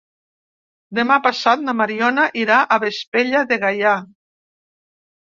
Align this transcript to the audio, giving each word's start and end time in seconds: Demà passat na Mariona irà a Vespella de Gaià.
Demà 0.99 1.17
passat 1.25 1.59
na 1.65 1.75
Mariona 1.81 2.23
irà 2.43 2.57
a 2.63 2.77
Vespella 2.85 3.43
de 3.53 3.59
Gaià. 3.65 3.93